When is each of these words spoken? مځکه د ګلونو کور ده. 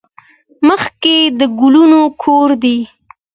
مځکه 0.67 1.15
د 1.39 1.41
ګلونو 1.59 2.01
کور 2.21 2.49
ده. 2.63 2.75